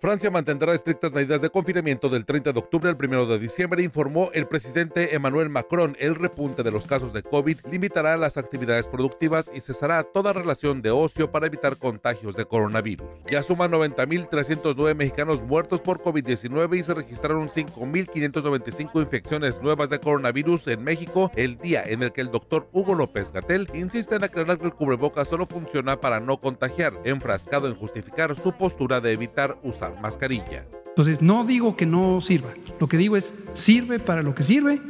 Francia 0.00 0.30
mantendrá 0.30 0.74
estrictas 0.74 1.12
medidas 1.12 1.40
de 1.40 1.50
confinamiento 1.50 2.08
del 2.08 2.24
30 2.24 2.52
de 2.52 2.58
octubre 2.60 2.88
al 2.88 2.96
1 2.96 3.26
de 3.26 3.38
diciembre, 3.40 3.82
informó 3.82 4.30
el 4.32 4.46
presidente 4.46 5.16
Emmanuel 5.16 5.48
Macron. 5.48 5.96
El 5.98 6.14
repunte 6.14 6.62
de 6.62 6.70
los 6.70 6.86
casos 6.86 7.12
de 7.12 7.24
COVID 7.24 7.58
limitará 7.68 8.16
las 8.16 8.36
actividades 8.36 8.86
productivas 8.86 9.50
y 9.52 9.58
cesará 9.58 10.04
toda 10.04 10.32
relación 10.32 10.82
de 10.82 10.92
ocio 10.92 11.32
para 11.32 11.48
evitar 11.48 11.78
contagios 11.78 12.36
de 12.36 12.44
coronavirus. 12.44 13.08
Ya 13.28 13.42
suman 13.42 13.72
90.309 13.72 14.94
mexicanos 14.94 15.42
muertos 15.42 15.80
por 15.80 16.00
COVID-19 16.00 16.78
y 16.78 16.84
se 16.84 16.94
registraron 16.94 17.48
5.595 17.48 19.02
infecciones 19.02 19.60
nuevas 19.60 19.90
de 19.90 19.98
coronavirus 19.98 20.68
en 20.68 20.84
México, 20.84 21.32
el 21.34 21.58
día 21.58 21.82
en 21.84 22.04
el 22.04 22.12
que 22.12 22.20
el 22.20 22.30
doctor 22.30 22.68
Hugo 22.70 22.94
López 22.94 23.32
Gatel 23.32 23.68
insiste 23.74 24.14
en 24.14 24.22
aclarar 24.22 24.58
que 24.58 24.66
el 24.66 24.74
cubreboca 24.74 25.24
solo 25.24 25.44
funciona 25.44 26.00
para 26.00 26.20
no 26.20 26.36
contagiar, 26.36 26.92
enfrascado 27.02 27.66
en 27.66 27.74
justificar 27.74 28.36
su 28.36 28.52
postura 28.52 29.00
de 29.00 29.10
evitar 29.10 29.58
usar 29.64 29.87
mascarilla. 30.00 30.64
Entonces, 30.86 31.22
no 31.22 31.44
digo 31.44 31.76
que 31.76 31.86
no 31.86 32.20
sirva. 32.20 32.52
Lo 32.80 32.88
que 32.88 32.96
digo 32.96 33.16
es, 33.16 33.34
sirve 33.54 33.98
para 34.00 34.22
lo 34.22 34.34
que 34.34 34.42
sirve 34.42 34.80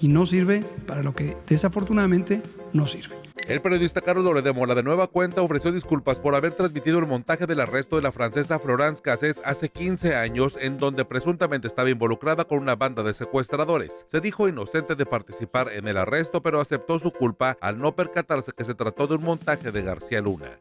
y 0.00 0.08
no 0.08 0.26
sirve 0.26 0.62
para 0.86 1.02
lo 1.02 1.14
que 1.14 1.36
desafortunadamente 1.48 2.42
no 2.72 2.86
sirve. 2.86 3.16
El 3.46 3.60
periodista 3.60 4.00
Carlos 4.00 4.24
Lore 4.24 4.42
de 4.42 4.52
Mola 4.52 4.74
de 4.74 4.82
nueva 4.82 5.06
cuenta 5.06 5.42
ofreció 5.42 5.70
disculpas 5.70 6.18
por 6.18 6.34
haber 6.34 6.52
transmitido 6.52 6.98
el 6.98 7.06
montaje 7.06 7.46
del 7.46 7.60
arresto 7.60 7.96
de 7.96 8.02
la 8.02 8.10
francesa 8.10 8.58
Florence 8.58 9.02
Cassés 9.02 9.42
hace 9.44 9.68
15 9.68 10.16
años 10.16 10.58
en 10.60 10.78
donde 10.78 11.04
presuntamente 11.04 11.66
estaba 11.66 11.90
involucrada 11.90 12.44
con 12.44 12.58
una 12.58 12.76
banda 12.76 13.02
de 13.02 13.14
secuestradores. 13.14 14.06
Se 14.08 14.20
dijo 14.20 14.48
inocente 14.48 14.96
de 14.96 15.06
participar 15.06 15.70
en 15.72 15.86
el 15.86 15.96
arresto 15.96 16.42
pero 16.42 16.60
aceptó 16.60 16.98
su 16.98 17.12
culpa 17.12 17.56
al 17.60 17.78
no 17.78 17.94
percatarse 17.94 18.52
que 18.52 18.64
se 18.64 18.74
trató 18.74 19.06
de 19.06 19.16
un 19.16 19.24
montaje 19.24 19.70
de 19.70 19.82
García 19.82 20.20
Luna. 20.20 20.58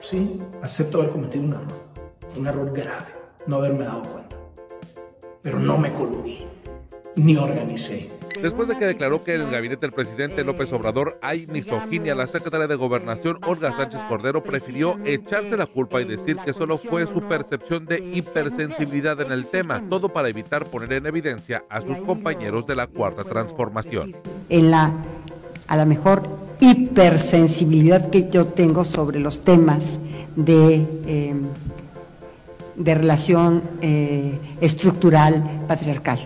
Sí, 0.00 0.40
acepto 0.62 1.00
haber 1.00 1.12
cometido 1.12 1.44
un 1.44 1.52
error 1.52 1.91
un 2.36 2.46
error 2.46 2.72
grave 2.72 3.22
no 3.46 3.56
haberme 3.56 3.84
dado 3.84 4.02
cuenta. 4.02 4.36
Pero 5.42 5.58
no 5.58 5.76
me 5.78 5.92
coludí, 5.92 6.44
ni 7.16 7.36
organicé. 7.36 8.10
Después 8.40 8.66
de 8.66 8.78
que 8.78 8.86
declaró 8.86 9.22
que 9.22 9.34
en 9.34 9.42
el 9.42 9.50
gabinete 9.50 9.82
del 9.82 9.92
presidente 9.92 10.42
López 10.42 10.72
Obrador 10.72 11.18
hay 11.20 11.46
misoginia, 11.46 12.14
la 12.14 12.26
secretaria 12.26 12.66
de 12.66 12.74
Gobernación, 12.76 13.38
Olga 13.46 13.72
Sánchez 13.72 14.02
Cordero, 14.04 14.42
prefirió 14.42 14.98
echarse 15.04 15.56
la 15.56 15.66
culpa 15.66 16.00
y 16.00 16.04
decir 16.04 16.36
que 16.38 16.52
solo 16.52 16.78
fue 16.78 17.06
su 17.06 17.22
percepción 17.22 17.84
de 17.86 17.98
hipersensibilidad 17.98 19.20
en 19.20 19.32
el 19.32 19.46
tema, 19.46 19.82
todo 19.88 20.08
para 20.08 20.28
evitar 20.28 20.66
poner 20.66 20.92
en 20.94 21.06
evidencia 21.06 21.64
a 21.68 21.80
sus 21.80 22.00
compañeros 22.00 22.66
de 22.66 22.76
la 22.76 22.86
Cuarta 22.86 23.24
Transformación. 23.24 24.16
En 24.48 24.70
la, 24.70 24.92
a 25.66 25.76
la 25.76 25.84
mejor, 25.84 26.22
hipersensibilidad 26.60 28.10
que 28.10 28.30
yo 28.30 28.46
tengo 28.46 28.84
sobre 28.84 29.20
los 29.20 29.42
temas 29.42 29.98
de... 30.36 30.86
Eh, 31.06 31.34
de 32.76 32.94
relación 32.94 33.62
eh, 33.80 34.38
estructural 34.60 35.64
patriarcal. 35.66 36.18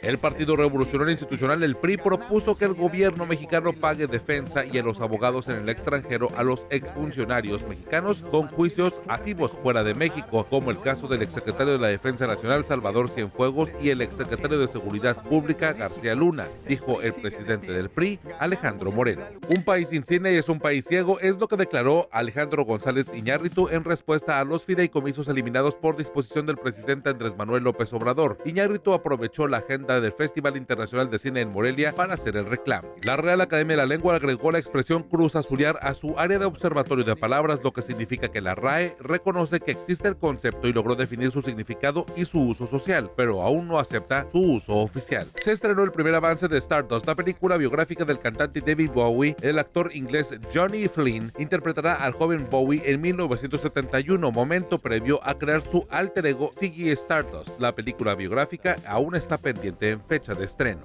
El 0.00 0.18
Partido 0.18 0.54
Revolucionario 0.54 1.10
Institucional, 1.10 1.64
el 1.64 1.74
PRI, 1.74 1.96
propuso 1.96 2.56
que 2.56 2.64
el 2.64 2.74
gobierno 2.74 3.26
mexicano 3.26 3.72
pague 3.72 4.06
defensa 4.06 4.64
y 4.64 4.78
a 4.78 4.82
los 4.82 5.00
abogados 5.00 5.48
en 5.48 5.56
el 5.56 5.68
extranjero 5.68 6.30
a 6.36 6.44
los 6.44 6.68
exfuncionarios 6.70 7.66
mexicanos 7.66 8.22
con 8.30 8.46
juicios 8.46 9.00
activos 9.08 9.52
fuera 9.60 9.82
de 9.82 9.94
México, 9.94 10.46
como 10.48 10.70
el 10.70 10.80
caso 10.80 11.08
del 11.08 11.22
exsecretario 11.22 11.72
de 11.72 11.80
la 11.80 11.88
Defensa 11.88 12.28
Nacional 12.28 12.64
Salvador 12.64 13.08
Cienfuegos 13.08 13.70
y 13.82 13.90
el 13.90 14.00
exsecretario 14.00 14.60
de 14.60 14.68
Seguridad 14.68 15.20
Pública 15.24 15.72
García 15.72 16.14
Luna, 16.14 16.46
dijo 16.68 17.02
el 17.02 17.14
presidente 17.14 17.72
del 17.72 17.90
PRI, 17.90 18.20
Alejandro 18.38 18.92
Moreno. 18.92 19.24
Un 19.48 19.64
país 19.64 19.88
sin 19.88 20.04
cine 20.04 20.38
es 20.38 20.48
un 20.48 20.60
país 20.60 20.84
ciego, 20.84 21.18
es 21.18 21.40
lo 21.40 21.48
que 21.48 21.56
declaró 21.56 22.08
Alejandro 22.12 22.64
González 22.64 23.10
Iñárritu 23.12 23.68
en 23.68 23.82
respuesta 23.82 24.38
a 24.38 24.44
los 24.44 24.64
fideicomisos 24.64 25.26
eliminados 25.26 25.74
por 25.74 25.96
disposición 25.96 26.46
del 26.46 26.56
presidente 26.56 27.10
Andrés 27.10 27.36
Manuel 27.36 27.64
López 27.64 27.92
Obrador. 27.92 28.38
Iñárritu 28.44 28.92
aprovechó 28.92 29.48
la 29.48 29.58
agenda 29.58 29.87
del 29.88 30.12
Festival 30.12 30.56
Internacional 30.56 31.08
de 31.08 31.18
Cine 31.18 31.40
en 31.40 31.50
Morelia 31.50 31.94
para 31.94 32.14
hacer 32.14 32.36
el 32.36 32.44
reclamo. 32.44 32.94
La 33.02 33.16
Real 33.16 33.40
Academia 33.40 33.76
de 33.76 33.82
la 33.82 33.86
Lengua 33.86 34.14
agregó 34.14 34.52
la 34.52 34.58
expresión 34.58 35.02
cruz 35.02 35.34
azuliar 35.34 35.78
a 35.80 35.94
su 35.94 36.18
área 36.18 36.38
de 36.38 36.44
observatorio 36.44 37.04
de 37.04 37.16
palabras, 37.16 37.64
lo 37.64 37.72
que 37.72 37.82
significa 37.82 38.28
que 38.28 38.42
la 38.42 38.54
RAE 38.54 38.96
reconoce 39.00 39.60
que 39.60 39.70
existe 39.70 40.06
el 40.08 40.16
concepto 40.16 40.68
y 40.68 40.72
logró 40.72 40.94
definir 40.94 41.30
su 41.30 41.42
significado 41.42 42.04
y 42.16 42.26
su 42.26 42.40
uso 42.40 42.66
social, 42.66 43.10
pero 43.16 43.42
aún 43.42 43.66
no 43.66 43.78
acepta 43.78 44.26
su 44.30 44.38
uso 44.38 44.76
oficial. 44.76 45.26
Se 45.36 45.52
estrenó 45.52 45.82
el 45.82 45.92
primer 45.92 46.14
avance 46.14 46.48
de 46.48 46.58
Stardust, 46.58 47.06
la 47.06 47.14
película 47.14 47.56
biográfica 47.56 48.04
del 48.04 48.18
cantante 48.18 48.60
David 48.60 48.90
Bowie. 48.92 49.36
El 49.40 49.58
actor 49.58 49.90
inglés 49.94 50.34
Johnny 50.54 50.88
Flynn 50.88 51.32
interpretará 51.38 51.94
al 51.94 52.12
joven 52.12 52.46
Bowie 52.50 52.82
en 52.84 53.00
1971, 53.00 54.30
momento 54.30 54.78
previo 54.78 55.20
a 55.24 55.38
crear 55.38 55.62
su 55.62 55.86
alter 55.90 56.26
ego 56.26 56.50
Ziggy 56.54 56.90
Stardust. 56.90 57.58
La 57.58 57.74
película 57.74 58.14
biográfica 58.14 58.76
aún 58.86 59.14
está 59.14 59.38
pendiente 59.38 59.77
en 59.80 60.00
fecha 60.02 60.34
de 60.34 60.44
estreno. 60.44 60.82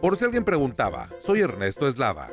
Por 0.00 0.16
si 0.16 0.24
alguien 0.24 0.44
preguntaba, 0.44 1.08
soy 1.20 1.40
Ernesto 1.40 1.86
Eslava. 1.86 2.30